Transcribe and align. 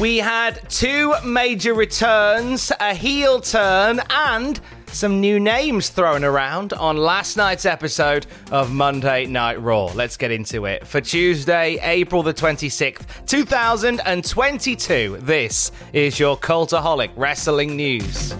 We 0.00 0.16
had 0.16 0.66
two 0.70 1.12
major 1.26 1.74
returns, 1.74 2.72
a 2.80 2.94
heel 2.94 3.38
turn, 3.38 4.00
and 4.08 4.58
some 4.86 5.20
new 5.20 5.38
names 5.38 5.90
thrown 5.90 6.24
around 6.24 6.72
on 6.72 6.96
last 6.96 7.36
night's 7.36 7.66
episode 7.66 8.26
of 8.50 8.72
Monday 8.72 9.26
Night 9.26 9.60
Raw. 9.60 9.92
Let's 9.92 10.16
get 10.16 10.30
into 10.30 10.64
it. 10.64 10.86
For 10.86 11.02
Tuesday, 11.02 11.78
April 11.82 12.22
the 12.22 12.32
26th, 12.32 13.26
2022, 13.26 15.18
this 15.20 15.70
is 15.92 16.18
your 16.18 16.38
Cultaholic 16.38 17.10
Wrestling 17.14 17.76
News. 17.76 18.34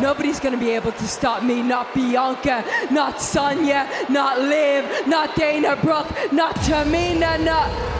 Nobody's 0.00 0.40
gonna 0.40 0.58
be 0.58 0.70
able 0.70 0.90
to 0.90 1.06
stop 1.06 1.44
me. 1.44 1.62
Not 1.62 1.94
Bianca, 1.94 2.64
not 2.90 3.22
Sonya, 3.22 3.88
not 4.10 4.40
Liv, 4.40 5.06
not 5.06 5.36
Dana 5.36 5.76
Brooke, 5.76 6.10
not 6.32 6.56
Tamina, 6.56 7.38
not. 7.44 7.95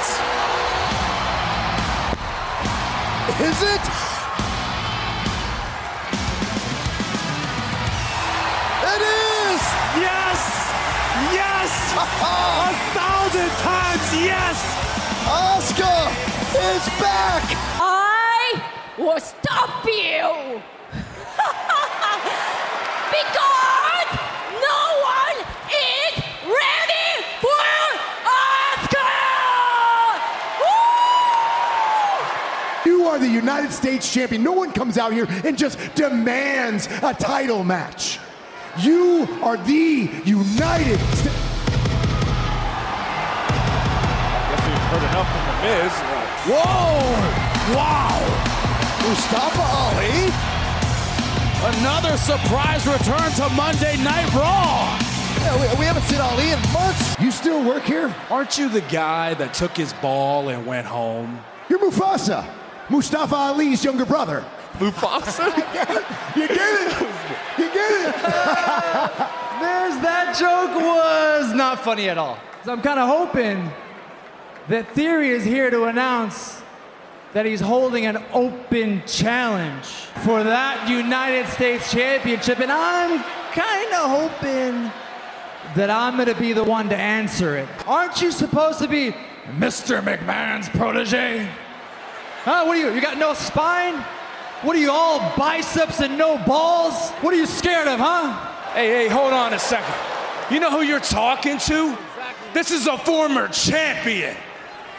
What? 0.00 0.08
Is 3.40 3.62
it? 3.62 3.84
It 8.82 9.02
is! 9.02 9.62
Yes! 10.00 10.40
Yes! 11.36 11.72
A 11.92 12.04
thousand 12.96 13.50
times 13.60 14.08
yes! 14.24 14.56
Asuka 15.28 15.96
is 16.54 16.84
back! 16.98 17.44
I 17.78 18.62
will 18.98 19.20
stop 19.20 19.84
you! 19.84 20.62
because 23.16 24.10
no 24.68 24.80
one 25.16 25.36
is 25.70 26.12
ready 26.44 27.10
for 27.40 27.64
Asuka! 28.24 29.10
You 32.86 33.04
are 33.04 33.18
the 33.18 33.28
United 33.28 33.72
States 33.90 34.14
champion. 34.14 34.44
No 34.44 34.52
one 34.52 34.70
comes 34.70 34.98
out 34.98 35.12
here 35.12 35.26
and 35.44 35.58
just 35.58 35.76
demands 35.96 36.86
a 37.02 37.12
title 37.12 37.64
match. 37.64 38.20
You 38.78 39.26
are 39.42 39.56
the 39.56 40.08
United 40.24 41.00
States. 41.18 41.34
Guess 44.46 44.62
we've 44.62 44.86
heard 44.94 45.02
enough 45.10 45.26
from 45.26 45.42
the 45.50 45.56
Miz. 45.66 45.92
Whoa! 46.46 47.02
Wow! 47.74 48.14
Mustafa 49.02 49.66
Ali? 49.82 50.30
Another 51.80 52.16
surprise 52.16 52.86
return 52.86 53.32
to 53.32 53.48
Monday 53.56 53.96
Night 54.04 54.32
Raw. 54.34 54.96
Yeah, 55.40 55.56
we, 55.56 55.80
we 55.80 55.84
haven't 55.84 56.04
seen 56.04 56.20
Ali 56.20 56.52
in 56.52 56.60
months. 56.72 57.18
You 57.18 57.32
still 57.32 57.64
work 57.64 57.82
here? 57.82 58.14
Aren't 58.30 58.56
you 58.56 58.68
the 58.68 58.82
guy 58.82 59.34
that 59.34 59.52
took 59.52 59.76
his 59.76 59.92
ball 59.94 60.48
and 60.48 60.64
went 60.64 60.86
home? 60.86 61.40
You're 61.68 61.80
Mufasa, 61.80 62.46
Mustafa 62.90 63.34
Ali's 63.36 63.84
younger 63.84 64.04
brother. 64.04 64.44
Mufasa? 64.74 65.46
You 66.36 66.46
get 66.46 66.58
it? 66.58 67.08
You 67.58 67.72
get 67.72 67.90
it? 67.90 68.14
There's 69.60 69.96
that 70.00 70.36
joke 70.38 70.80
was 70.80 71.52
not 71.54 71.80
funny 71.80 72.08
at 72.08 72.18
all. 72.18 72.38
So 72.64 72.72
I'm 72.72 72.80
kind 72.82 73.00
of 73.00 73.08
hoping 73.08 73.70
that 74.68 74.88
Theory 74.94 75.30
is 75.30 75.44
here 75.44 75.70
to 75.70 75.84
announce 75.84 76.62
that 77.32 77.46
he's 77.46 77.60
holding 77.60 78.06
an 78.06 78.22
open 78.32 79.02
challenge 79.06 79.86
for 80.24 80.42
that 80.42 80.88
United 80.88 81.48
States 81.48 81.90
Championship, 81.90 82.60
and 82.60 82.70
I'm 82.72 83.22
kind 83.52 83.92
of 83.92 84.30
hoping 84.30 84.92
that 85.74 85.90
I'm 85.90 86.16
going 86.16 86.28
to 86.28 86.40
be 86.40 86.52
the 86.52 86.64
one 86.64 86.88
to 86.88 86.96
answer 86.96 87.56
it. 87.56 87.68
Aren't 87.86 88.20
you 88.22 88.32
supposed 88.32 88.78
to 88.80 88.88
be 88.88 89.12
Mr. 89.58 90.00
McMahon's 90.00 90.68
protege? 90.68 91.48
Huh? 92.42 92.64
What 92.64 92.76
are 92.76 92.80
you? 92.80 92.94
You 92.94 93.02
got 93.02 93.18
no 93.18 93.34
spine? 93.34 94.02
What 94.62 94.74
are 94.74 94.78
you 94.78 94.90
all 94.90 95.20
biceps 95.36 96.00
and 96.00 96.16
no 96.16 96.38
balls? 96.38 97.10
What 97.20 97.34
are 97.34 97.36
you 97.36 97.46
scared 97.46 97.86
of, 97.86 97.98
huh? 97.98 98.32
Hey, 98.72 98.88
hey, 98.88 99.08
hold 99.08 99.32
on 99.32 99.52
a 99.52 99.58
second. 99.58 99.94
You 100.50 100.58
know 100.58 100.70
who 100.70 100.82
you're 100.82 101.00
talking 101.00 101.58
to? 101.58 101.96
This 102.54 102.70
is 102.70 102.86
a 102.86 102.96
former 102.98 103.48
champion, 103.48 104.36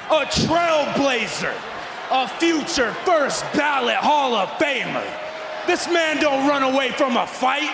a 0.09 0.25
trailblazer, 0.25 1.53
a 2.11 2.27
future 2.27 2.93
first 3.05 3.43
ballot 3.53 3.95
Hall 3.95 4.35
of 4.35 4.47
Famer. 4.51 5.05
This 5.67 5.87
man 5.87 6.21
don't 6.21 6.47
run 6.47 6.63
away 6.63 6.91
from 6.91 7.17
a 7.17 7.25
fight. 7.25 7.69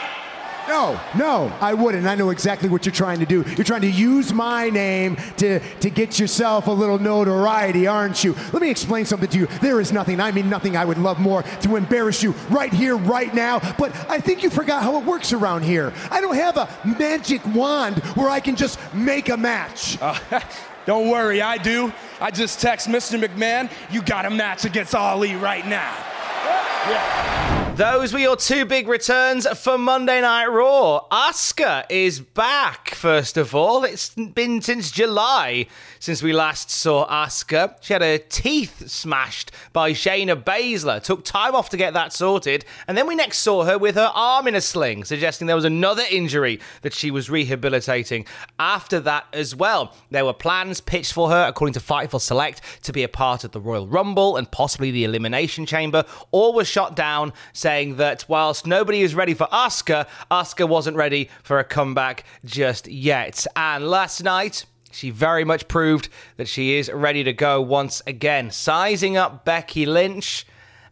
No, 0.67 1.00
no, 1.17 1.53
I 1.61 1.73
wouldn't. 1.73 2.05
I 2.05 2.16
know 2.16 2.29
exactly 2.29 2.67
what 2.67 2.85
you're 2.85 2.94
trying 2.94 3.19
to 3.19 3.25
do. 3.25 3.44
You're 3.55 3.63
trying 3.63 3.81
to 3.81 3.89
use 3.89 4.33
my 4.33 4.69
name 4.69 5.16
to, 5.38 5.59
to 5.59 5.89
get 5.89 6.19
yourself 6.19 6.67
a 6.67 6.72
little 6.72 7.00
notoriety, 7.00 7.88
aren't 7.88 8.23
you? 8.23 8.35
Let 8.51 8.61
me 8.61 8.69
explain 8.69 9.05
something 9.05 9.29
to 9.29 9.38
you. 9.38 9.45
There 9.61 9.79
is 9.79 9.94
nothing, 9.94 10.19
I 10.19 10.31
mean 10.31 10.50
nothing 10.50 10.75
I 10.75 10.83
would 10.83 10.97
love 10.97 11.19
more 11.19 11.44
to 11.44 11.75
embarrass 11.78 12.22
you 12.22 12.31
right 12.50 12.73
here, 12.73 12.97
right 12.97 13.33
now. 13.33 13.59
But 13.78 13.95
I 14.09 14.19
think 14.19 14.44
you 14.44 14.50
forgot 14.50 14.83
how 14.83 15.00
it 15.00 15.05
works 15.05 15.31
around 15.31 15.63
here. 15.63 15.94
I 16.11 16.19
don't 16.19 16.35
have 16.35 16.57
a 16.57 16.69
magic 16.85 17.45
wand 17.55 17.99
where 18.16 18.29
I 18.29 18.41
can 18.41 18.55
just 18.55 18.78
make 18.94 19.29
a 19.29 19.38
match. 19.38 19.97
Uh, 20.01 20.19
don't 20.85 21.09
worry, 21.09 21.41
I 21.41 21.57
do. 21.57 21.94
I 22.19 22.31
just 22.31 22.59
text 22.59 22.89
Mr. 22.89 23.23
McMahon, 23.23 23.72
you 23.89 24.01
got 24.01 24.25
a 24.25 24.29
match 24.29 24.66
against 24.66 24.95
Ali 24.95 25.35
right 25.35 25.66
now. 25.66 27.66
Those 27.77 28.11
were 28.11 28.17
your 28.17 28.35
two 28.35 28.65
big 28.65 28.88
returns 28.88 29.45
for 29.59 29.77
Monday 29.77 30.19
Night 30.19 30.47
Raw. 30.47 31.05
Asuka 31.11 31.85
is 31.91 32.19
back, 32.19 32.95
first 32.95 33.38
of 33.38 33.53
all. 33.53 33.83
It's 33.83 34.09
been 34.15 34.63
since 34.63 34.89
July 34.89 35.67
since 35.99 36.23
we 36.23 36.33
last 36.33 36.71
saw 36.71 37.07
Asuka. 37.07 37.75
She 37.81 37.93
had 37.93 38.01
her 38.01 38.17
teeth 38.17 38.89
smashed 38.89 39.51
by 39.73 39.91
Shayna 39.91 40.43
Baszler. 40.43 41.03
Took 41.03 41.23
time 41.23 41.53
off 41.53 41.69
to 41.69 41.77
get 41.77 41.93
that 41.93 42.13
sorted. 42.13 42.66
And 42.87 42.97
then 42.97 43.05
we 43.05 43.13
next 43.13 43.39
saw 43.39 43.63
her 43.66 43.77
with 43.77 43.93
her 43.93 44.11
arm 44.11 44.47
in 44.47 44.55
a 44.55 44.61
sling, 44.61 45.03
suggesting 45.05 45.45
there 45.45 45.55
was 45.55 45.63
another 45.63 46.03
injury 46.09 46.59
that 46.81 46.93
she 46.93 47.11
was 47.11 47.29
rehabilitating 47.29 48.25
after 48.57 48.99
that 49.02 49.25
as 49.34 49.55
well. 49.55 49.93
There 50.09 50.25
were 50.25 50.34
plans 50.34 50.81
pitched 50.81 51.13
for 51.13 51.29
her, 51.29 51.46
according 51.47 51.73
to 51.73 51.79
Fightful 51.79 52.22
Select, 52.22 52.61
to 52.84 52.91
be 52.91 53.03
a 53.03 53.07
part 53.07 53.43
of 53.43 53.52
the 53.52 53.61
Royal 53.61 53.87
Rumble 53.87 54.35
and 54.35 54.49
possibly 54.49 54.90
the 54.90 55.03
Elimination 55.03 55.67
Chamber. 55.67 56.05
All 56.31 56.53
was 56.53 56.67
shot 56.67 56.96
down, 56.96 57.34
saying 57.67 57.97
that 57.97 58.23
whilst 58.29 58.66
nobody 58.66 59.02
is 59.02 59.14
ready 59.14 59.34
for 59.34 59.46
Asuka, 59.47 60.08
Asuka 60.31 60.66
wasn't 60.66 60.96
ready 60.96 61.29
for 61.43 61.59
a 61.59 61.66
comeback 61.66 62.23
just 62.46 62.87
yet. 62.87 63.46
And 63.58 63.90
last 63.90 64.23
night, 64.23 64.66
she 64.90 65.09
very 65.09 65.43
much 65.43 65.67
proved 65.67 66.08
that 66.37 66.47
she 66.47 66.78
is 66.78 66.90
ready 66.90 67.25
to 67.25 67.34
go 67.34 67.59
once 67.59 68.02
again, 68.08 68.52
sizing 68.52 69.17
up 69.17 69.43
Becky 69.43 69.85
Lynch 69.85 70.47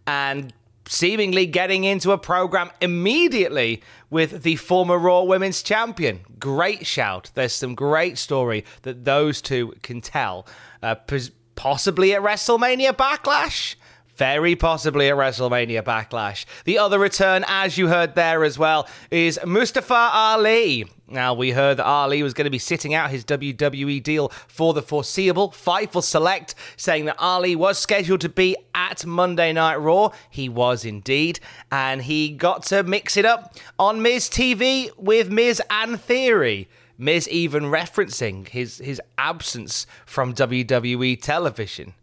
and 0.05 0.51
seemingly 0.85 1.45
getting 1.45 1.85
into 1.85 2.11
a 2.11 2.17
program 2.17 2.69
immediately 2.81 3.81
with 4.09 4.43
the 4.43 4.57
former 4.57 4.99
Raw 4.99 5.21
Women's 5.21 5.63
Champion. 5.63 6.25
Great 6.37 6.85
shout. 6.85 7.31
There's 7.35 7.53
some 7.53 7.73
great 7.73 8.17
story 8.17 8.65
that 8.81 9.05
those 9.05 9.41
two 9.41 9.75
can 9.81 10.01
tell. 10.01 10.45
Uh, 10.83 10.95
pos- 10.95 11.31
possibly 11.55 12.13
at 12.13 12.21
WrestleMania 12.21 12.91
Backlash. 12.91 13.75
Very 14.15 14.55
possibly 14.55 15.09
a 15.09 15.15
WrestleMania 15.15 15.83
Backlash. 15.83 16.45
The 16.63 16.77
other 16.77 16.99
return, 16.99 17.43
as 17.47 17.77
you 17.77 17.87
heard 17.87 18.15
there 18.15 18.43
as 18.43 18.57
well, 18.57 18.87
is 19.11 19.39
Mustafa 19.45 19.93
Ali. 20.13 20.85
Now, 21.07 21.33
we 21.33 21.51
heard 21.51 21.77
that 21.77 21.85
Ali 21.85 22.23
was 22.23 22.33
going 22.33 22.45
to 22.45 22.51
be 22.51 22.57
sitting 22.57 22.93
out 22.93 23.11
his 23.11 23.23
WWE 23.25 24.01
deal 24.01 24.29
for 24.47 24.73
the 24.73 24.81
foreseeable. 24.81 25.51
Fightful 25.51 26.01
Select 26.01 26.55
saying 26.77 27.05
that 27.05 27.19
Ali 27.19 27.55
was 27.55 27.77
scheduled 27.77 28.21
to 28.21 28.29
be 28.29 28.55
at 28.73 29.05
Monday 29.05 29.53
Night 29.53 29.75
Raw. 29.75 30.09
He 30.29 30.49
was 30.49 30.83
indeed. 30.83 31.39
And 31.71 32.01
he 32.03 32.31
got 32.31 32.63
to 32.67 32.83
mix 32.83 33.17
it 33.17 33.25
up 33.25 33.55
on 33.77 34.01
Miz 34.01 34.29
TV 34.29 34.89
with 34.97 35.29
Miz 35.29 35.61
and 35.69 36.01
Theory. 36.01 36.67
Miz 36.97 37.27
even 37.29 37.65
referencing 37.65 38.47
his, 38.47 38.77
his 38.79 39.01
absence 39.17 39.85
from 40.05 40.33
WWE 40.33 41.21
television 41.21 41.93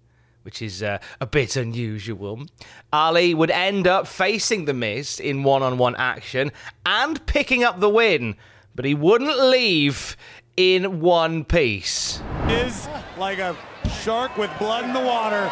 which 0.43 0.63
is 0.63 0.83
uh, 0.83 0.99
a 1.21 1.27
bit 1.27 1.57
unusual. 1.57 2.45
Ali 2.93 3.35
would 3.35 3.51
end 3.51 3.87
up 3.87 4.07
facing 4.07 4.65
The 4.65 4.75
Miz 4.75 5.19
in 5.21 5.43
one 5.43 5.63
on 5.63 5.79
one 5.79 5.97
action 5.97 6.53
and 6.85 7.25
picking 7.27 7.65
up 7.65 7.81
the 7.81 7.89
win, 7.89 8.37
but 8.75 8.85
he 8.85 8.95
wouldn't 8.95 9.39
leave 9.39 10.17
in 10.57 11.01
one 11.01 11.45
piece. 11.45 12.23
Is 12.49 12.89
like 13.19 13.39
a 13.39 13.57
shark 14.03 14.37
with 14.37 14.51
blood 14.59 14.85
in 14.85 14.93
the 14.93 15.01
water. 15.01 15.51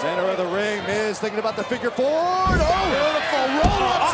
Center 0.00 0.22
of 0.22 0.36
the 0.36 0.46
ring, 0.46 0.82
Miz 0.84 1.20
thinking 1.20 1.38
about 1.38 1.56
the 1.56 1.62
figure 1.62 1.90
four. 1.90 2.06
Oh, 2.08 2.42
beautiful 2.90 3.70
roll 3.70 3.88
up, 3.88 4.10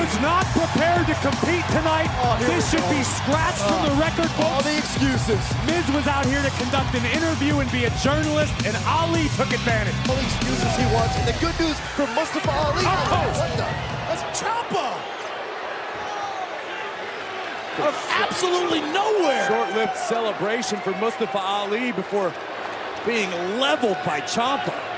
was 0.00 0.20
not 0.20 0.44
prepared 0.56 1.06
to 1.06 1.14
compete 1.20 1.64
tonight. 1.76 2.08
Oh, 2.24 2.36
this 2.40 2.70
should 2.70 2.80
go. 2.80 2.90
be 2.90 3.02
scratched 3.04 3.60
from 3.60 3.84
the 3.84 3.92
uh, 3.92 4.00
record 4.00 4.32
books. 4.32 4.48
All 4.48 4.62
the 4.64 4.76
excuses. 4.80 5.40
Miz 5.68 5.84
was 5.92 6.06
out 6.08 6.24
here 6.24 6.40
to 6.40 6.52
conduct 6.56 6.96
an 6.96 7.04
interview 7.12 7.60
and 7.60 7.68
be 7.70 7.84
a 7.84 7.92
journalist, 8.00 8.54
and 8.64 8.72
Ali 8.88 9.28
took 9.36 9.52
advantage. 9.52 9.94
All 10.08 10.16
the 10.16 10.24
excuses 10.24 10.72
he 10.80 10.86
wants, 10.96 11.12
and 11.20 11.28
the 11.28 11.36
good 11.36 11.56
news 11.60 11.76
for 11.96 12.08
Mustafa 12.16 12.48
Ali. 12.48 12.84
Oh, 12.88 13.28
what 13.36 13.52
the? 13.60 13.68
That's 14.08 14.24
Ciampa. 14.40 14.88
Of 17.80 17.96
absolutely 18.24 18.80
nowhere. 18.80 19.46
Short-lived 19.48 19.96
celebration 19.96 20.80
for 20.80 20.92
Mustafa 20.96 21.38
Ali 21.38 21.92
before 21.92 22.32
being 23.06 23.30
leveled 23.60 23.98
by 24.04 24.20
Ciampa. 24.22 24.89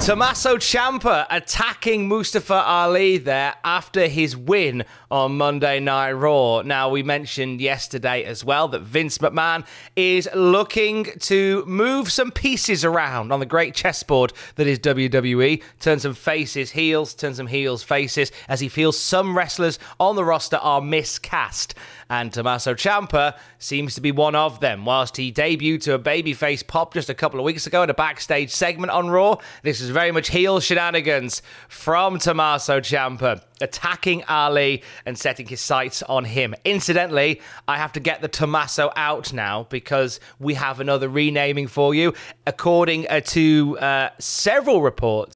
Tommaso 0.00 0.56
Ciampa 0.56 1.26
attacking 1.30 2.06
Mustafa 2.06 2.54
Ali 2.54 3.18
there 3.18 3.54
after 3.64 4.06
his 4.06 4.36
win 4.36 4.84
on 5.10 5.36
Monday 5.36 5.80
Night 5.80 6.12
Raw. 6.12 6.62
Now, 6.62 6.90
we 6.90 7.02
mentioned 7.02 7.60
yesterday 7.60 8.22
as 8.22 8.44
well 8.44 8.68
that 8.68 8.82
Vince 8.82 9.18
McMahon 9.18 9.66
is 9.96 10.28
looking 10.34 11.06
to 11.20 11.64
move 11.66 12.12
some 12.12 12.30
pieces 12.30 12.84
around 12.84 13.32
on 13.32 13.40
the 13.40 13.46
great 13.46 13.74
chessboard 13.74 14.32
that 14.54 14.66
is 14.68 14.78
WWE, 14.78 15.62
turn 15.80 15.98
some 15.98 16.14
faces 16.14 16.70
heels, 16.70 17.12
turn 17.14 17.34
some 17.34 17.48
heels 17.48 17.82
faces, 17.82 18.30
as 18.48 18.60
he 18.60 18.68
feels 18.68 18.98
some 18.98 19.36
wrestlers 19.36 19.78
on 19.98 20.14
the 20.14 20.24
roster 20.24 20.56
are 20.58 20.80
miscast 20.80 21.74
and 22.08 22.32
Tommaso 22.32 22.74
Ciampa 22.74 23.36
seems 23.58 23.94
to 23.94 24.00
be 24.00 24.12
one 24.12 24.34
of 24.34 24.60
them. 24.60 24.84
Whilst 24.84 25.16
he 25.16 25.32
debuted 25.32 25.82
to 25.82 25.94
a 25.94 25.98
babyface 25.98 26.66
pop 26.66 26.94
just 26.94 27.10
a 27.10 27.14
couple 27.14 27.40
of 27.40 27.44
weeks 27.44 27.66
ago 27.66 27.82
in 27.82 27.90
a 27.90 27.94
backstage 27.94 28.50
segment 28.50 28.90
on 28.90 29.08
Raw, 29.08 29.38
this 29.62 29.80
is 29.80 29.90
very 29.90 30.12
much 30.12 30.28
heel 30.28 30.60
shenanigans 30.60 31.42
from 31.68 32.18
Tommaso 32.18 32.80
Ciampa, 32.80 33.42
attacking 33.60 34.24
Ali 34.24 34.82
and 35.04 35.18
setting 35.18 35.46
his 35.46 35.60
sights 35.60 36.02
on 36.02 36.24
him. 36.24 36.54
Incidentally, 36.64 37.40
I 37.68 37.78
have 37.78 37.92
to 37.92 38.00
get 38.00 38.20
the 38.20 38.28
Tommaso 38.28 38.92
out 38.96 39.32
now 39.32 39.66
because 39.70 40.20
we 40.38 40.54
have 40.54 40.80
another 40.80 41.08
renaming 41.08 41.66
for 41.66 41.94
you. 41.94 42.14
According 42.46 43.08
uh, 43.08 43.20
to 43.20 43.78
uh, 43.78 44.10
several 44.18 44.82
reports, 44.82 45.35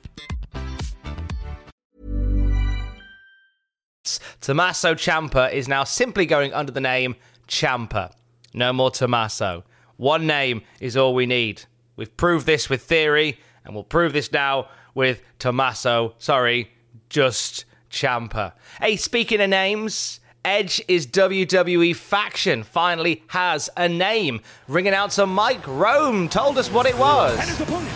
Tommaso 4.41 4.95
Ciampa 4.95 5.51
is 5.51 5.67
now 5.67 5.83
simply 5.83 6.25
going 6.25 6.53
under 6.53 6.71
the 6.71 6.81
name 6.81 7.15
Ciampa. 7.47 8.11
No 8.53 8.73
more 8.73 8.91
Tommaso. 8.91 9.63
One 9.97 10.25
name 10.27 10.61
is 10.79 10.97
all 10.97 11.13
we 11.13 11.25
need. 11.25 11.63
We've 11.95 12.15
proved 12.17 12.45
this 12.45 12.69
with 12.69 12.81
Theory, 12.81 13.39
and 13.63 13.73
we'll 13.75 13.83
prove 13.83 14.13
this 14.13 14.31
now 14.31 14.67
with 14.95 15.21
Tommaso. 15.39 16.15
Sorry, 16.17 16.71
just 17.09 17.65
Ciampa. 17.91 18.53
Hey, 18.79 18.95
speaking 18.95 19.41
of 19.41 19.49
names, 19.49 20.19
Edge 20.43 20.81
is 20.87 21.05
WWE 21.05 21.95
faction 21.95 22.63
finally 22.63 23.23
has 23.27 23.69
a 23.77 23.87
name. 23.87 24.41
Ringing 24.67 24.93
out 24.93 25.11
to 25.11 25.27
Mike 25.27 25.67
Rome 25.67 26.29
told 26.29 26.57
us 26.57 26.71
what 26.71 26.87
it 26.87 26.97
was. 26.97 27.37
And 27.39 27.47
his 27.47 27.61
opponent, 27.61 27.93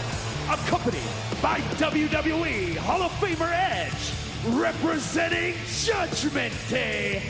accompanied 0.47 1.01
by 1.41 1.59
WWE 1.77 2.77
Hall 2.77 3.01
of 3.01 3.11
Famer 3.13 3.51
Edge, 3.51 4.13
representing 4.49 5.55
Judgment 5.83 6.53
Day, 6.69 7.23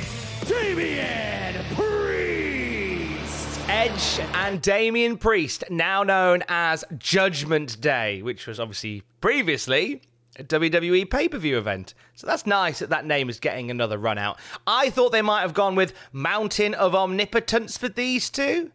Damian 0.46 1.64
Priest. 1.76 3.60
Edge 3.70 4.20
and 4.34 4.62
Damian 4.62 5.18
Priest, 5.18 5.64
now 5.70 6.04
known 6.04 6.44
as 6.50 6.84
Judgment 6.98 7.80
Day, 7.80 8.22
which 8.22 8.48
was 8.48 8.60
obviously 8.60 9.04
previously 9.22 10.02
a 10.38 10.44
WWE 10.44 11.10
pay 11.10 11.30
per 11.30 11.38
view 11.38 11.58
event. 11.58 11.94
So 12.16 12.28
that's 12.28 12.46
nice 12.46 12.80
that 12.80 12.90
that 12.90 13.06
name 13.06 13.30
is 13.30 13.40
getting 13.40 13.72
another 13.72 13.98
run 13.98 14.18
out. 14.18 14.38
I 14.68 14.90
thought 14.90 15.12
they 15.14 15.22
might 15.22 15.42
have 15.42 15.54
gone 15.54 15.76
with 15.76 15.94
Mountain 16.12 16.74
of 16.74 16.94
Omnipotence 16.94 17.78
for 17.78 17.88
these 17.88 18.30
two, 18.30 18.72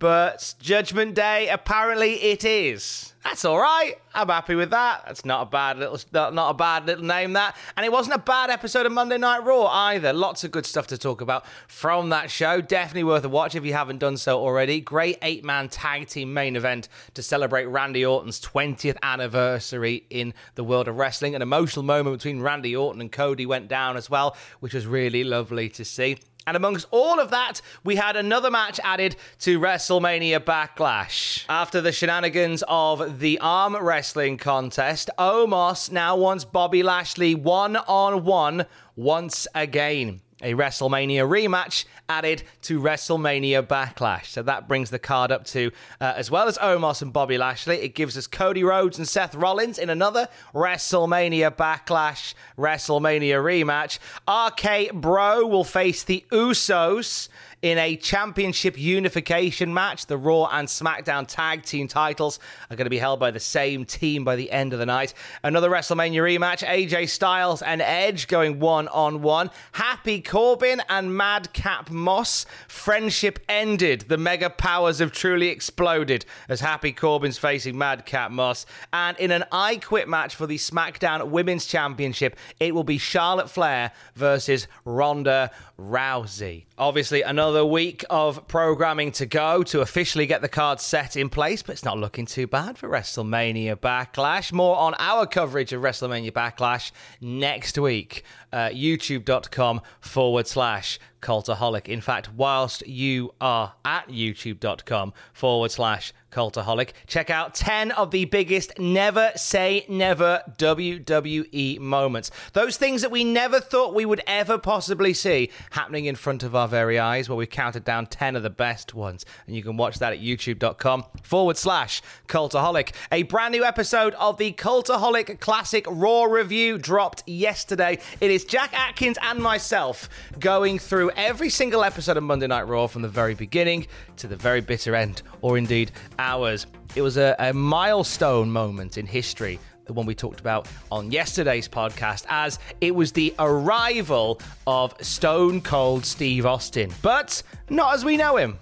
but 0.00 0.54
Judgment 0.60 1.14
Day, 1.14 1.48
apparently 1.48 2.14
it 2.14 2.42
is. 2.42 3.12
That's 3.22 3.44
all 3.44 3.60
right. 3.60 3.96
I'm 4.14 4.28
happy 4.28 4.54
with 4.54 4.70
that. 4.70 5.02
That's 5.04 5.26
not 5.26 5.42
a 5.42 5.50
bad 5.50 5.78
little, 5.78 5.98
not 6.10 6.50
a 6.50 6.54
bad 6.54 6.86
little 6.86 7.04
name 7.04 7.34
that. 7.34 7.54
And 7.76 7.84
it 7.84 7.92
wasn't 7.92 8.16
a 8.16 8.18
bad 8.18 8.48
episode 8.48 8.86
of 8.86 8.92
Monday 8.92 9.18
Night 9.18 9.44
Raw 9.44 9.66
either. 9.66 10.14
Lots 10.14 10.42
of 10.42 10.50
good 10.50 10.64
stuff 10.64 10.86
to 10.86 10.96
talk 10.96 11.20
about 11.20 11.44
from 11.68 12.08
that 12.08 12.30
show. 12.30 12.62
Definitely 12.62 13.04
worth 13.04 13.24
a 13.24 13.28
watch 13.28 13.54
if 13.54 13.64
you 13.64 13.74
haven't 13.74 13.98
done 13.98 14.16
so 14.16 14.40
already. 14.40 14.80
Great 14.80 15.18
eight 15.20 15.44
man 15.44 15.68
tag 15.68 16.08
team 16.08 16.32
main 16.32 16.56
event 16.56 16.88
to 17.12 17.22
celebrate 17.22 17.66
Randy 17.66 18.06
Orton's 18.06 18.40
20th 18.40 18.96
anniversary 19.02 20.06
in 20.08 20.32
the 20.54 20.64
world 20.64 20.88
of 20.88 20.96
wrestling. 20.96 21.34
An 21.34 21.42
emotional 21.42 21.84
moment 21.84 22.16
between 22.16 22.40
Randy 22.40 22.74
Orton 22.74 23.02
and 23.02 23.12
Cody 23.12 23.44
went 23.44 23.68
down 23.68 23.98
as 23.98 24.08
well, 24.08 24.34
which 24.60 24.72
was 24.72 24.86
really 24.86 25.24
lovely 25.24 25.68
to 25.68 25.84
see. 25.84 26.16
And 26.46 26.56
amongst 26.56 26.86
all 26.90 27.20
of 27.20 27.30
that, 27.30 27.60
we 27.84 27.96
had 27.96 28.16
another 28.16 28.50
match 28.50 28.80
added 28.82 29.16
to 29.40 29.60
WrestleMania 29.60 30.40
Backlash. 30.40 31.44
After 31.48 31.80
the 31.80 31.92
shenanigans 31.92 32.64
of 32.66 33.20
the 33.20 33.38
arm 33.40 33.76
wrestling 33.76 34.36
contest, 34.36 35.10
Omos 35.18 35.92
now 35.92 36.16
wants 36.16 36.44
Bobby 36.44 36.82
Lashley 36.82 37.34
one 37.34 37.76
on 37.76 38.24
one 38.24 38.66
once 38.96 39.46
again 39.54 40.20
a 40.42 40.54
WrestleMania 40.54 41.28
rematch 41.28 41.84
added 42.10 42.42
to 42.62 42.80
WrestleMania 42.80 43.62
Backlash. 43.62 44.26
So 44.26 44.42
that 44.42 44.66
brings 44.66 44.90
the 44.90 44.98
card 44.98 45.30
up 45.30 45.44
to, 45.46 45.70
uh, 46.00 46.14
as 46.16 46.28
well 46.28 46.48
as 46.48 46.58
Omos 46.58 47.02
and 47.02 47.12
Bobby 47.12 47.38
Lashley, 47.38 47.76
it 47.78 47.94
gives 47.94 48.18
us 48.18 48.26
Cody 48.26 48.64
Rhodes 48.64 48.98
and 48.98 49.06
Seth 49.06 49.36
Rollins 49.36 49.78
in 49.78 49.88
another 49.88 50.28
WrestleMania 50.52 51.52
Backlash 51.52 52.34
WrestleMania 52.58 53.38
rematch. 53.40 54.00
RK 54.28 54.92
Bro 54.92 55.46
will 55.46 55.62
face 55.62 56.02
the 56.02 56.24
Usos 56.32 57.28
in 57.62 57.78
a 57.78 57.96
championship 57.96 58.78
unification 58.78 59.72
match. 59.74 60.06
The 60.06 60.16
Raw 60.16 60.46
and 60.46 60.66
SmackDown 60.66 61.26
tag 61.26 61.64
team 61.64 61.88
titles 61.88 62.38
are 62.70 62.76
going 62.76 62.86
to 62.86 62.90
be 62.90 62.98
held 62.98 63.20
by 63.20 63.30
the 63.30 63.40
same 63.40 63.84
team 63.84 64.24
by 64.24 64.36
the 64.36 64.50
end 64.50 64.72
of 64.72 64.78
the 64.78 64.86
night. 64.86 65.14
Another 65.42 65.68
WrestleMania 65.68 66.22
rematch 66.22 66.66
AJ 66.66 67.10
Styles 67.10 67.62
and 67.62 67.82
Edge 67.82 68.28
going 68.28 68.60
one 68.60 68.88
on 68.88 69.22
one. 69.22 69.50
Happy 69.72 70.20
Corbin 70.20 70.82
and 70.88 71.14
Madcap 71.14 71.90
Moss. 72.00 72.46
Friendship 72.68 73.38
ended. 73.48 74.06
The 74.08 74.18
mega 74.18 74.50
powers 74.50 74.98
have 74.98 75.12
truly 75.12 75.48
exploded 75.48 76.24
as 76.48 76.60
Happy 76.60 76.92
Corbin's 76.92 77.38
facing 77.38 77.78
Madcap 77.78 78.30
Moss. 78.30 78.66
And 78.92 79.16
in 79.18 79.30
an 79.30 79.44
I 79.52 79.76
Quit 79.76 80.08
match 80.08 80.34
for 80.34 80.46
the 80.46 80.58
SmackDown 80.58 81.28
Women's 81.28 81.66
Championship, 81.66 82.36
it 82.58 82.74
will 82.74 82.84
be 82.84 82.98
Charlotte 82.98 83.50
Flair 83.50 83.92
versus 84.14 84.66
Ronda 84.84 85.50
Rousey. 85.78 86.64
Obviously, 86.78 87.22
another 87.22 87.64
week 87.64 88.04
of 88.10 88.46
programming 88.48 89.12
to 89.12 89.26
go 89.26 89.62
to 89.64 89.80
officially 89.80 90.26
get 90.26 90.42
the 90.42 90.48
card 90.48 90.80
set 90.80 91.16
in 91.16 91.28
place, 91.28 91.62
but 91.62 91.72
it's 91.72 91.84
not 91.84 91.98
looking 91.98 92.26
too 92.26 92.46
bad 92.46 92.76
for 92.76 92.88
WrestleMania 92.88 93.76
Backlash. 93.76 94.52
More 94.52 94.76
on 94.76 94.94
our 94.98 95.26
coverage 95.26 95.72
of 95.72 95.82
WrestleMania 95.82 96.32
Backlash 96.32 96.90
next 97.20 97.78
week. 97.78 98.24
Uh, 98.52 98.68
YouTube.com 98.70 99.80
forward 100.00 100.46
slash 100.46 100.98
cultaholic. 101.22 101.88
In 101.88 102.00
fact, 102.00 102.32
whilst 102.34 102.86
you 102.86 103.34
are 103.40 103.74
at 103.84 104.08
youtube.com 104.08 105.12
forward 105.32 105.70
slash 105.70 106.12
cultaholic, 106.30 106.90
check 107.06 107.30
out 107.30 107.54
10 107.54 107.90
of 107.92 108.10
the 108.10 108.24
biggest 108.26 108.78
never 108.78 109.32
say 109.36 109.84
never 109.88 110.42
WWE 110.58 111.78
moments. 111.80 112.30
Those 112.52 112.76
things 112.76 113.02
that 113.02 113.10
we 113.10 113.24
never 113.24 113.60
thought 113.60 113.94
we 113.94 114.06
would 114.06 114.22
ever 114.26 114.58
possibly 114.58 115.12
see 115.14 115.50
happening 115.70 116.06
in 116.06 116.16
front 116.16 116.42
of 116.42 116.54
our 116.54 116.68
very 116.68 116.98
eyes, 116.98 117.28
where 117.28 117.36
we've 117.36 117.50
counted 117.50 117.84
down 117.84 118.06
10 118.06 118.36
of 118.36 118.42
the 118.42 118.50
best 118.50 118.94
ones. 118.94 119.24
And 119.46 119.56
you 119.56 119.62
can 119.62 119.76
watch 119.76 119.98
that 119.98 120.12
at 120.12 120.20
youtube.com 120.20 121.04
forward 121.22 121.56
slash 121.56 122.02
cultaholic. 122.28 122.92
A 123.12 123.24
brand 123.24 123.52
new 123.52 123.64
episode 123.64 124.14
of 124.14 124.38
the 124.38 124.52
Cultaholic 124.52 125.40
Classic 125.40 125.84
Raw 125.88 126.24
review 126.24 126.78
dropped 126.78 127.22
yesterday. 127.26 127.98
It 128.20 128.30
is 128.30 128.44
Jack 128.44 128.72
Atkins 128.72 129.18
and 129.22 129.40
myself 129.40 130.08
going 130.38 130.78
through 130.78 131.10
every 131.12 131.50
single 131.50 131.84
episode 131.84 132.16
of 132.16 132.22
Monday 132.22 132.46
Night 132.46 132.68
Raw 132.68 132.86
from 132.86 133.02
the 133.02 133.08
very 133.08 133.34
beginning 133.34 133.86
to 134.16 134.26
the 134.26 134.36
very 134.36 134.60
bitter 134.60 134.94
end, 134.94 135.22
or 135.40 135.58
indeed 135.58 135.90
ours. 136.20 136.66
It 136.94 137.02
was 137.02 137.16
a, 137.16 137.34
a 137.38 137.52
milestone 137.52 138.50
moment 138.50 138.98
in 138.98 139.06
history 139.06 139.58
the 139.86 139.94
one 139.94 140.06
we 140.06 140.14
talked 140.14 140.38
about 140.38 140.68
on 140.92 141.10
yesterday's 141.10 141.68
podcast, 141.68 142.24
as 142.28 142.60
it 142.80 142.94
was 142.94 143.10
the 143.10 143.34
arrival 143.40 144.40
of 144.64 144.94
Stone 145.04 145.62
Cold 145.62 146.06
Steve 146.06 146.46
Austin, 146.46 146.92
but 147.02 147.42
not 147.70 147.94
as 147.94 148.04
we 148.04 148.16
know 148.16 148.36
him. 148.36 148.56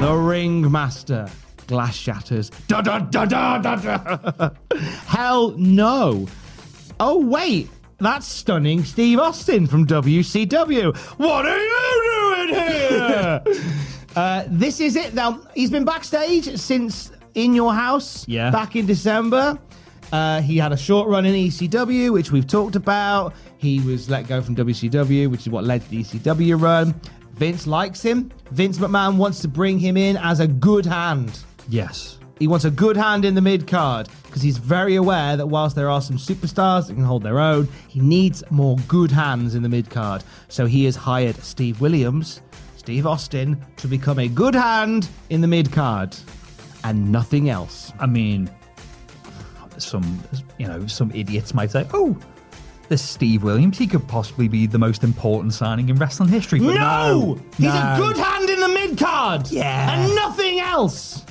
The 0.00 0.12
Ringmaster. 0.12 1.26
Glass 1.68 1.96
shatters. 1.96 2.50
Da 2.68 2.82
da 2.82 2.98
da 2.98 3.24
da 3.24 3.58
da 3.58 3.76
da. 3.76 4.50
Hell 5.06 5.52
no. 5.56 6.26
Oh, 7.00 7.24
wait. 7.24 7.70
That's 7.98 8.26
stunning 8.26 8.84
Steve 8.84 9.20
Austin 9.20 9.66
from 9.66 9.86
WCW. 9.86 10.94
What 11.18 11.46
are 11.46 11.58
you 11.58 12.44
doing 12.44 12.60
here? 12.60 13.42
uh, 14.16 14.44
this 14.48 14.80
is 14.80 14.96
it. 14.96 15.14
Now, 15.14 15.40
he's 15.54 15.70
been 15.70 15.84
backstage 15.84 16.56
since 16.58 17.12
In 17.34 17.54
Your 17.54 17.72
House 17.74 18.26
Yeah. 18.28 18.50
back 18.50 18.76
in 18.76 18.86
December. 18.86 19.58
Uh, 20.12 20.42
he 20.42 20.58
had 20.58 20.72
a 20.72 20.76
short 20.76 21.08
run 21.08 21.24
in 21.24 21.34
ECW, 21.34 22.12
which 22.12 22.30
we've 22.30 22.46
talked 22.46 22.76
about. 22.76 23.34
He 23.56 23.80
was 23.80 24.10
let 24.10 24.26
go 24.28 24.42
from 24.42 24.54
WCW, 24.54 25.30
which 25.30 25.42
is 25.42 25.48
what 25.48 25.64
led 25.64 25.82
to 25.82 25.88
the 25.88 26.00
ECW 26.02 26.60
run. 26.60 26.94
Vince 27.34 27.66
likes 27.66 28.02
him. 28.02 28.30
Vince 28.50 28.76
McMahon 28.78 29.16
wants 29.16 29.40
to 29.40 29.48
bring 29.48 29.78
him 29.78 29.96
in 29.96 30.18
as 30.18 30.40
a 30.40 30.46
good 30.46 30.84
hand. 30.84 31.38
Yes. 31.68 32.18
He 32.38 32.46
wants 32.46 32.64
a 32.66 32.70
good 32.70 32.96
hand 32.96 33.24
in 33.24 33.34
the 33.34 33.40
mid 33.40 33.66
card 33.66 34.08
because 34.24 34.42
he's 34.42 34.58
very 34.58 34.96
aware 34.96 35.36
that 35.36 35.46
whilst 35.46 35.76
there 35.76 35.88
are 35.88 36.02
some 36.02 36.16
superstars 36.18 36.88
that 36.88 36.94
can 36.94 37.04
hold 37.04 37.22
their 37.22 37.38
own, 37.38 37.68
he 37.88 38.00
needs 38.00 38.42
more 38.50 38.76
good 38.88 39.10
hands 39.10 39.54
in 39.54 39.62
the 39.62 39.68
mid 39.68 39.88
card. 39.88 40.24
So 40.48 40.66
he 40.66 40.84
has 40.84 40.96
hired 40.96 41.36
Steve 41.36 41.80
Williams, 41.80 42.42
Steve 42.82 43.06
Austin, 43.06 43.64
to 43.76 43.86
become 43.86 44.18
a 44.18 44.26
good 44.26 44.56
hand 44.56 45.08
in 45.30 45.40
the 45.40 45.46
mid 45.46 45.70
card 45.70 46.16
and 46.82 47.12
nothing 47.12 47.48
else. 47.48 47.92
I 48.00 48.06
mean, 48.06 48.50
some 49.78 50.20
you 50.58 50.66
know 50.66 50.88
some 50.88 51.12
idiots 51.14 51.54
might 51.54 51.70
say, 51.70 51.86
"Oh, 51.94 52.18
this 52.88 53.00
Steve 53.00 53.44
Williams, 53.44 53.78
he 53.78 53.86
could 53.86 54.08
possibly 54.08 54.48
be 54.48 54.66
the 54.66 54.80
most 54.80 55.04
important 55.04 55.54
signing 55.54 55.90
in 55.90 55.94
wrestling 55.96 56.28
history." 56.28 56.58
But 56.58 56.74
no, 56.74 57.38
He's 57.56 57.66
no. 57.66 57.70
a 57.70 57.96
good 57.98 58.16
hand 58.16 58.50
in 58.50 58.58
the 58.58 58.68
mid 58.68 58.98
card. 58.98 59.48
Yeah. 59.48 60.00
And 60.02 60.12
nothing 60.16 60.58
else. 60.58 61.24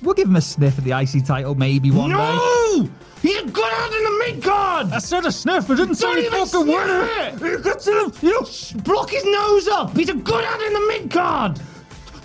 We'll 0.00 0.14
give 0.14 0.28
him 0.28 0.36
a 0.36 0.40
sniff 0.40 0.78
at 0.78 0.84
the 0.84 0.92
IC 0.98 1.26
title 1.26 1.54
maybe 1.56 1.90
one 1.90 2.08
day. 2.08 2.16
No! 2.16 2.88
He's 3.22 3.38
a 3.42 3.46
good 3.46 3.72
hand 3.72 3.94
in 3.94 4.04
the 4.04 4.24
mid 4.26 4.42
card. 4.42 4.88
I 4.92 4.98
said 4.98 5.24
a 5.26 5.32
sniff. 5.32 5.70
I 5.70 5.74
didn't 5.74 5.94
say 5.96 6.28
Don't 6.28 6.48
fucking 6.48 6.66
win 6.68 6.86
sniff 6.86 7.42
it. 7.42 7.42
it. 7.42 7.50
You 7.50 7.58
got 7.58 7.80
to, 7.80 8.12
you 8.22 8.32
know, 8.32 8.46
block 8.82 9.10
his 9.10 9.24
nose 9.24 9.68
up. 9.68 9.96
He's 9.96 10.08
a 10.10 10.14
good 10.14 10.44
hand 10.44 10.62
in 10.62 10.72
the 10.74 10.80
mid 10.86 11.10
card. 11.10 11.58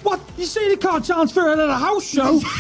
What? 0.04 0.20
You 0.38 0.46
say 0.46 0.70
he 0.70 0.78
can't 0.78 1.06
transfer 1.06 1.50
it 1.54 1.60
at 1.60 1.70
a 1.70 1.76
house 1.76 2.04
show? 2.08 2.40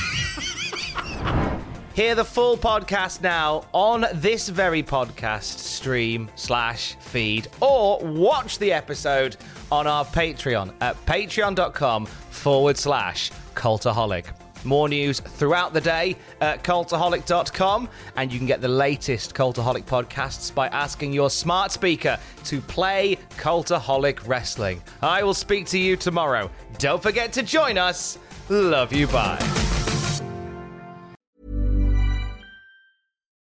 Hear 1.93 2.15
the 2.15 2.23
full 2.23 2.55
podcast 2.55 3.21
now 3.21 3.65
on 3.73 4.05
this 4.13 4.47
very 4.47 4.81
podcast 4.81 5.57
stream 5.59 6.29
slash 6.35 6.95
feed, 7.01 7.49
or 7.59 7.99
watch 7.99 8.59
the 8.59 8.71
episode 8.71 9.35
on 9.71 9.87
our 9.87 10.05
Patreon 10.05 10.73
at 10.79 10.95
patreon.com 11.05 12.05
forward 12.05 12.77
slash 12.77 13.29
cultaholic. 13.55 14.27
More 14.63 14.87
news 14.87 15.19
throughout 15.19 15.73
the 15.73 15.81
day 15.81 16.15
at 16.39 16.63
cultaholic.com, 16.63 17.89
and 18.15 18.31
you 18.31 18.37
can 18.37 18.47
get 18.47 18.61
the 18.61 18.67
latest 18.67 19.33
Cultaholic 19.33 19.83
podcasts 19.83 20.53
by 20.53 20.67
asking 20.67 21.13
your 21.13 21.29
smart 21.29 21.71
speaker 21.71 22.19
to 22.45 22.61
play 22.61 23.17
Cultaholic 23.37 24.27
Wrestling. 24.27 24.81
I 25.01 25.23
will 25.23 25.33
speak 25.33 25.65
to 25.67 25.79
you 25.79 25.95
tomorrow. 25.95 26.51
Don't 26.77 27.01
forget 27.01 27.33
to 27.33 27.43
join 27.43 27.77
us. 27.77 28.17
Love 28.49 28.93
you, 28.93 29.07
bye. 29.07 29.39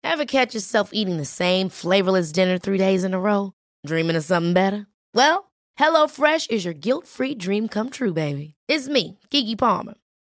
Ever 0.04 0.25
catch 0.25 0.54
yourself 0.54 0.89
eating 0.92 1.18
the 1.18 1.25
same 1.25 1.70
flavorless 1.70 2.32
dinner 2.32 2.58
three 2.58 2.78
days 2.78 3.04
in 3.04 3.13
a 3.13 3.20
row? 3.20 3.54
Dreaming 3.86 4.16
of 4.16 4.24
something 4.24 4.54
better? 4.54 4.88
Well, 5.13 5.51
HelloFresh 5.80 6.50
is 6.50 6.66
your 6.66 6.74
guilt 6.74 7.08
free 7.08 7.36
dream 7.36 7.68
come 7.68 7.89
true, 7.89 8.12
baby. 8.12 8.56
It's 8.68 8.89
me, 8.89 9.20
Keke 9.32 9.58
Palmer. 9.58 9.94